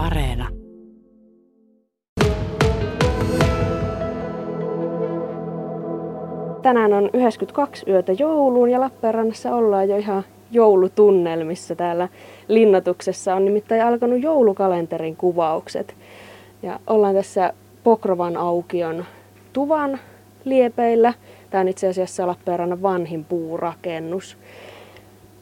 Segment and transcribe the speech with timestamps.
[0.00, 0.48] Areena.
[6.62, 12.08] Tänään on 92 yötä jouluun ja Lappeenrannassa ollaan jo ihan joulutunnelmissa täällä
[12.48, 13.34] linnatuksessa.
[13.34, 15.94] On nimittäin alkanut joulukalenterin kuvaukset.
[16.62, 17.52] Ja ollaan tässä
[17.84, 19.04] Pokrovan aukion
[19.52, 19.98] tuvan
[20.44, 21.14] liepeillä.
[21.50, 24.36] Tämä on itse asiassa Lappeenrannan vanhin puurakennus.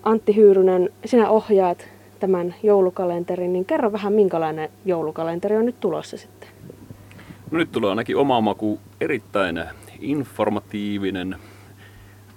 [0.02, 6.48] Antti Hyyrynen, sinä ohjaat tämän joulukalenterin, niin kerro vähän minkälainen joulukalenteri on nyt tulossa sitten.
[7.50, 9.64] No nyt tulee ainakin oma maku erittäin
[10.00, 11.36] informatiivinen,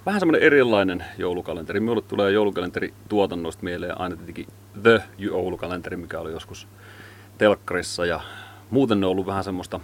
[0.06, 1.80] vähän semmoinen erilainen joulukalenteri.
[1.80, 4.46] Minulle tulee joulukalenteri tuotannosta mieleen aina tietenkin
[4.82, 6.68] The joulukalenteri, mikä oli joskus
[7.38, 8.20] telkkarissa ja
[8.70, 9.80] muuten ne on ollut vähän semmoista,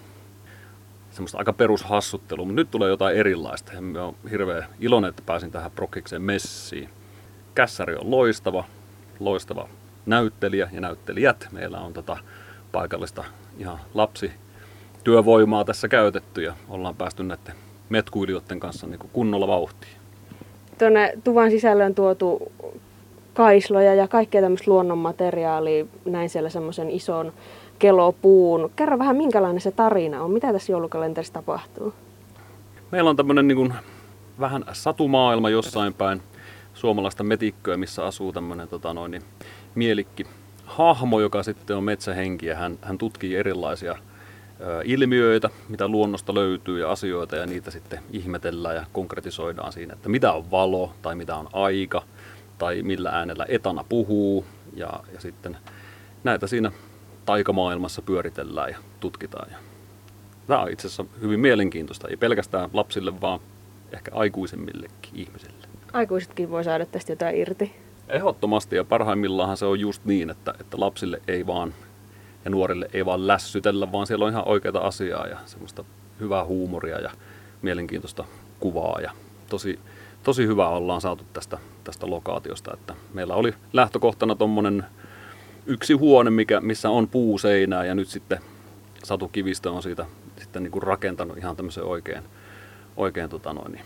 [1.11, 3.73] semmoista aika perushassuttelu, mutta nyt tulee jotain erilaista.
[3.73, 6.89] Ja mä hirveän iloinen, että pääsin tähän Prokkikseen messiin.
[7.55, 8.65] Kässäri on loistava,
[9.20, 9.69] loistava
[10.09, 11.48] näyttelijä ja näyttelijät.
[11.53, 12.17] Meillä on tota
[12.73, 13.25] paikallista
[13.59, 14.33] ihan lapsi
[15.05, 17.55] työvoimaa tässä käytetty ja ollaan päästy näiden
[17.89, 19.92] metkuilijoiden kanssa niin kuin kunnolla vauhtiin.
[20.78, 22.53] Tuonne tuvan sisälle on tuotu
[23.34, 27.33] kaisloja ja kaikkea tämmöistä luonnonmateriaalia, näin siellä semmoisen ison
[27.78, 28.70] kelopuun.
[28.77, 31.95] Kerro vähän, minkälainen se tarina on, mitä tässä joulukalenterissa tapahtuu?
[32.91, 33.75] Meillä on tämmöinen niin kuin,
[34.41, 36.22] vähän satumaailma jossain päin
[36.75, 39.22] suomalaista metikköä, missä asuu tämmöinen tota noin, niin,
[39.79, 40.27] mielikki
[40.65, 43.93] hahmo, joka sitten on metsähenki ja hän, hän tutkii erilaisia
[44.61, 50.09] ö, ilmiöitä, mitä luonnosta löytyy ja asioita ja niitä sitten ihmetellään ja konkretisoidaan siinä, että
[50.09, 52.03] mitä on valo tai mitä on aika
[52.59, 55.56] tai millä äänellä etana puhuu ja, ja sitten
[56.25, 56.73] näitä siinä
[57.25, 59.51] taikamaailmassa pyöritellään ja tutkitaan.
[59.51, 59.59] Ja
[60.47, 63.41] tämä on itse asiassa hyvin mielenkiintoista, ei pelkästään lapsille, vaan
[63.93, 65.69] ehkä aikuisemmillekin ihmisille.
[65.93, 67.88] Aikuisetkin voi saada tästä jotain irti.
[68.09, 71.75] Ehdottomasti ja parhaimmillaan se on just niin, että, että lapsille ei vaan
[72.45, 75.84] ja nuorille ei vaan lässytellä, vaan siellä on ihan oikeita asiaa ja semmoista
[76.20, 77.11] hyvää huumoria ja
[77.62, 78.25] mielenkiintoista
[78.61, 79.00] kuvaa.
[79.00, 79.12] Ja
[79.49, 79.78] tosi,
[80.22, 84.84] tosi hyvää ollaan saatu tästä, tästä lokaatiosta, että meillä oli lähtökohtana tuommoinen
[85.66, 88.38] yksi huone, mikä, missä on puuseinää ja nyt sitten
[89.05, 90.06] Satu Kivistö on siitä
[90.41, 92.22] sitten niin kuin rakentanut ihan tämmöisen oikein,
[92.97, 93.84] oikein tota noin, niin,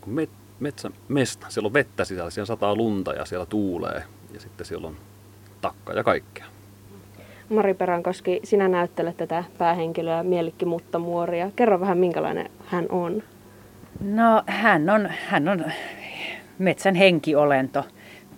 [0.00, 1.46] kuin met, metsä, mesta.
[1.50, 4.02] Siellä on vettä sisällä, siellä sataa lunta ja siellä tuulee
[4.34, 4.96] ja sitten siellä on
[5.60, 6.44] takka ja kaikkea.
[7.48, 11.50] Mari Peränkoski, sinä näyttelet tätä päähenkilöä Mielikki Muttamuoria.
[11.56, 13.22] Kerro vähän, minkälainen hän on.
[14.00, 15.64] No hän on, hän on
[16.58, 17.84] metsän henkiolento.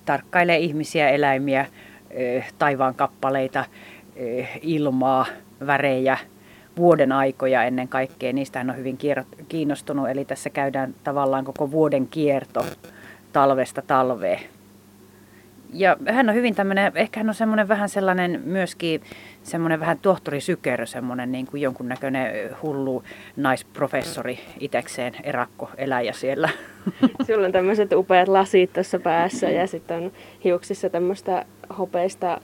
[0.05, 1.66] Tarkkailee ihmisiä, eläimiä,
[2.59, 3.65] taivaan kappaleita,
[4.62, 5.26] ilmaa,
[5.66, 6.19] värejä,
[6.76, 8.32] vuoden aikoja ennen kaikkea.
[8.32, 8.98] Niistä hän on hyvin
[9.48, 12.64] kiinnostunut, eli tässä käydään tavallaan koko vuoden kierto
[13.32, 14.41] talvesta talveen.
[15.72, 19.00] Ja hän on hyvin tämmöinen, ehkä hän on semmoinen vähän sellainen myöskin
[19.42, 23.03] semmoinen vähän tohtori Sykerö, semmoinen niin kuin jonkunnäköinen hullu
[23.37, 26.48] naisprofessori itekseen, erakko eläjä siellä.
[27.26, 30.12] Sillä on tämmöiset upeat lasit tuossa päässä ja sitten on
[30.44, 31.44] hiuksissa tämmöistä
[31.78, 32.41] hopeista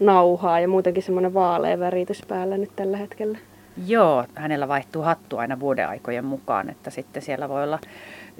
[0.00, 3.38] nauhaa ja muutenkin semmoinen vaalea väritys päällä nyt tällä hetkellä.
[3.86, 7.78] Joo, hänellä vaihtuu hattu aina vuoden aikojen mukaan, että sitten siellä voi olla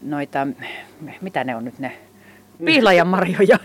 [0.02, 0.46] noita,
[1.20, 1.92] mitä ne on nyt ne,
[2.64, 3.58] pihlajanmarjoja.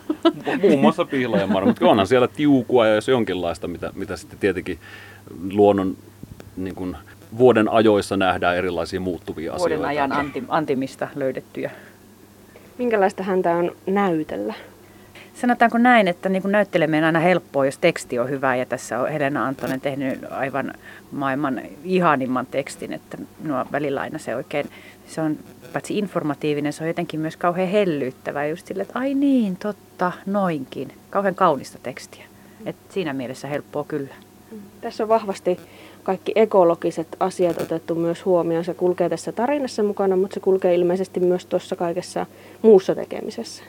[0.62, 4.78] Muun muassa pihlajanmarjoja, mutta onhan siellä tiukua ja jos jonkinlaista, mitä, mitä sitten tietenkin
[5.52, 5.96] luonnon
[6.56, 6.96] niin kuin,
[7.38, 9.88] vuoden ajoissa nähdään erilaisia muuttuvia vuoden asioita.
[9.88, 11.70] ajan anti, antimista löydettyjä.
[12.78, 14.54] Minkälaista häntä on näytellä?
[15.40, 19.08] Sanotaanko näin, että niin näytteleminen on aina helppoa, jos teksti on hyvä ja tässä on
[19.08, 20.74] Helena Antonen tehnyt aivan
[21.12, 24.66] maailman ihanimman tekstin, että minua välillä aina se oikein,
[25.06, 25.38] se on
[25.72, 30.92] paitsi informatiivinen, se on jotenkin myös kauhean hellyyttävä just sille, että ai niin, totta, noinkin.
[31.10, 32.24] Kauhean kaunista tekstiä.
[32.66, 34.14] Et siinä mielessä helppoa kyllä.
[34.80, 35.60] Tässä on vahvasti
[36.02, 38.64] kaikki ekologiset asiat otettu myös huomioon.
[38.64, 42.26] Se kulkee tässä tarinassa mukana, mutta se kulkee ilmeisesti myös tuossa kaikessa
[42.62, 43.62] muussa tekemisessä.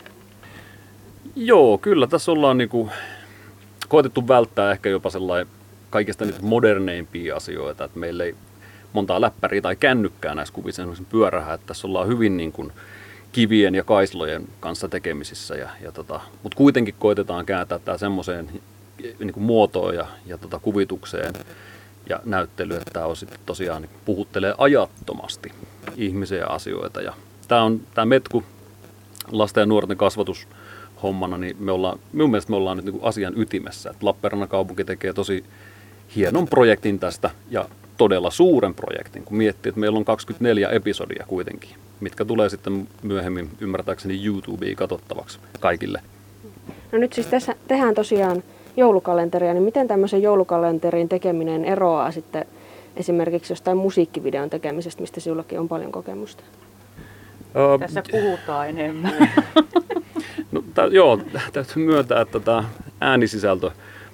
[1.36, 2.90] Joo, kyllä tässä ollaan niinku
[3.88, 5.54] koetettu välttää ehkä jopa sellainen
[5.90, 8.36] kaikista niitä moderneimpia asioita, että meillä ei
[8.94, 12.72] montaa läppäriä tai kännykkää näissä kuvissa pyörähä, että tässä ollaan hyvin niin kuin
[13.32, 18.50] kivien ja kaislojen kanssa tekemisissä, ja, ja tota, mutta kuitenkin koitetaan kääntää tämä semmoiseen
[19.20, 21.34] niin kuin muotoon ja, ja tota, kuvitukseen
[22.10, 25.52] ja näyttelyyn, että tämä on sitten tosiaan niin puhuttelee ajattomasti
[25.96, 27.02] ihmisiä ja asioita.
[27.02, 27.14] Ja
[27.48, 28.44] tämä on tämä Metku
[29.32, 30.48] lasten ja nuorten kasvatus
[31.04, 33.90] hommana, niin me ollaan, minun mielestä me ollaan nyt niin kuin asian ytimessä.
[33.90, 35.44] Että Lappeenrannan kaupunki tekee tosi
[36.16, 37.66] hienon projektin tästä ja
[37.98, 41.70] todella suuren projektin, kun miettii, että meillä on 24 episodia kuitenkin,
[42.00, 46.02] mitkä tulee sitten myöhemmin ymmärtääkseni YouTubeen katsottavaksi kaikille.
[46.92, 48.44] No nyt siis tässä tehdään tosiaan
[48.78, 52.46] joulukalenteria, niin miten tämmöisen joulukalenterin tekeminen eroaa sitten
[52.96, 56.44] esimerkiksi jostain musiikkivideon tekemisestä, mistä sinullakin on paljon kokemusta?
[57.80, 59.14] Tässä puhutaan enemmän.
[60.52, 61.22] no, t- joo,
[61.54, 62.64] täytyy myöntää, että tämä
[63.02, 63.72] äänisisältö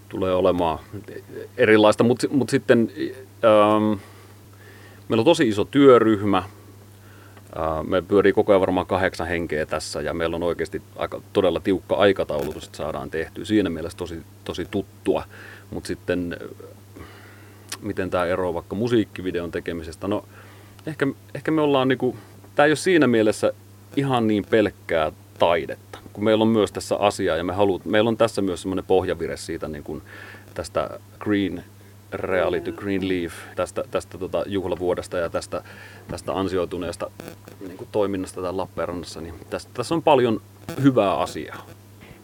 [0.09, 0.79] tulee olemaan
[1.57, 2.91] erilaista, mutta mut sitten
[3.45, 3.99] ähm,
[5.09, 6.43] meillä on tosi iso työryhmä,
[7.87, 11.95] me pyörii koko ajan varmaan kahdeksan henkeä tässä ja meillä on oikeasti aika, todella tiukka
[11.95, 13.45] aikataulutus, että saadaan tehtyä.
[13.45, 15.23] Siinä mielessä tosi, tosi tuttua,
[15.71, 16.37] mutta sitten
[17.81, 20.07] miten tämä eroaa vaikka musiikkivideon tekemisestä?
[20.07, 20.25] No
[20.85, 22.15] ehkä, ehkä me ollaan niinku,
[22.55, 23.53] tämä ei ole siinä mielessä
[23.95, 25.84] ihan niin pelkkää taidetta,
[26.15, 29.37] kun meillä on myös tässä asiaa ja me haluat, meillä on tässä myös semmoinen pohjavire
[29.37, 30.01] siitä niin kuin
[30.53, 31.63] tästä Green
[32.13, 35.63] Reality Green Leaf tästä, tästä tota juhlavuodesta ja tästä,
[36.07, 37.11] tästä ansioituneesta
[37.59, 40.41] niin kuin toiminnasta täällä Lappeenrannassa, niin tässä, tässä on paljon
[40.83, 41.65] hyvää asiaa.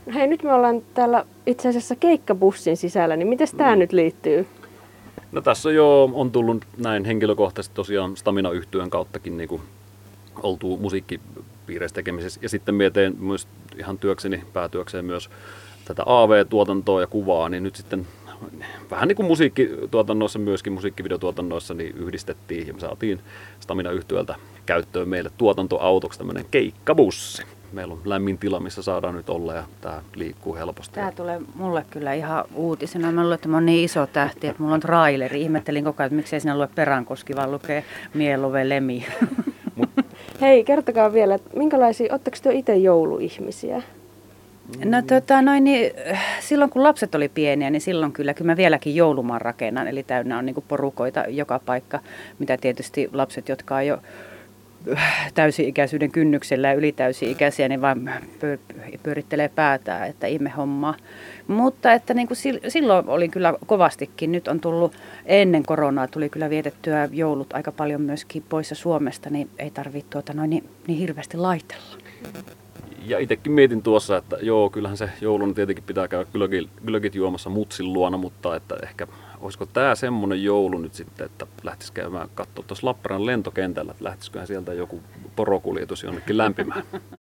[0.05, 3.79] No hei, nyt me ollaan täällä itse asiassa keikkabussin sisällä, niin miten tämä mm.
[3.79, 4.47] nyt liittyy?
[5.31, 9.61] No tässä jo on tullut näin henkilökohtaisesti tosiaan stamina yhtyön kauttakin niin kuin
[10.43, 12.39] oltu musiikkipiireissä tekemisessä.
[12.43, 13.47] Ja sitten mietin myös
[13.77, 15.29] ihan työkseni, päätyökseen myös
[15.85, 18.07] tätä AV-tuotantoa ja kuvaa, niin nyt sitten
[18.91, 23.19] vähän niin kuin musiikkituotannoissa, myöskin musiikkivideotuotannoissa, niin yhdistettiin ja me saatiin
[23.59, 24.35] Stamina yhtyöltä
[24.65, 27.43] käyttöön meille tuotantoautoksi tämmöinen keikkabussi.
[27.71, 30.95] Meillä on lämmin tila, missä saadaan nyt olla ja tämä liikkuu helposti.
[30.95, 33.11] Tämä tulee mulle kyllä ihan uutisena.
[33.11, 35.41] Mä luulen, että mä oon niin iso tähti, että mulla on traileri.
[35.41, 39.05] Ihmettelin koko ajan, että miksei sinä lue Perankoski, vaan lukee Mieluve Lemi.
[40.41, 43.81] Hei, kertokaa vielä, että minkälaisia, oletteko te itse jouluihmisiä?
[44.85, 45.91] No tota, noin, niin,
[46.39, 50.37] silloin kun lapset oli pieniä, niin silloin kyllä, kyllä mä vieläkin joulumaan rakennan, eli täynnä
[50.37, 51.99] on niin porukoita joka paikka,
[52.39, 53.97] mitä tietysti lapset, jotka on jo
[55.33, 58.09] täysi-ikäisyyden kynnyksellä ja ylitäysi-ikäisiä, niin vaan
[59.03, 60.95] pyörittelee päätään, että ihme homma.
[61.47, 62.37] Mutta että niin kuin
[62.67, 64.31] silloin oli kyllä kovastikin.
[64.31, 64.93] Nyt on tullut
[65.25, 70.33] ennen koronaa, tuli kyllä vietettyä joulut aika paljon myöskin poissa Suomesta, niin ei tarvitse tuota
[70.33, 71.97] noin niin, niin hirveästi laitella
[73.05, 77.49] ja itsekin mietin tuossa, että joo, kyllähän se joulun tietenkin pitää käydä kylläkin, kylläkin juomassa
[77.49, 79.07] mutsin luona, mutta että ehkä
[79.41, 84.47] olisiko tämä semmoinen joulu nyt sitten, että lähtisi käymään katsoa tuossa Lappeenrannan lentokentällä, että lähtisiköhän
[84.47, 85.01] sieltä joku
[85.35, 86.83] porokuljetus jonnekin lämpimään.